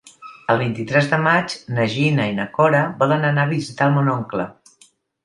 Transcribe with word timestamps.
El 0.51 0.59
vint-i-tres 0.59 1.09
de 1.11 1.19
maig 1.27 1.53
na 1.75 1.85
Gina 1.95 2.25
i 2.31 2.33
na 2.37 2.47
Cora 2.55 2.79
volen 3.03 3.29
anar 3.29 3.45
a 3.45 3.51
visitar 3.53 3.91
mon 3.99 4.11
oncle. 4.15 4.49